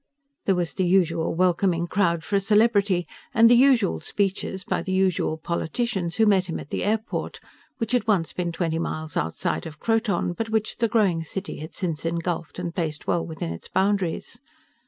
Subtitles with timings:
[0.45, 3.05] _There was the usual welcoming crowd for a celebrity,
[3.35, 7.39] and the usual speeches by the usual politicians who met him at the airport
[7.77, 11.75] which had once been twenty miles outside of Croton, but which the growing city had
[11.75, 14.39] since engulfed and placed well within its boundaries.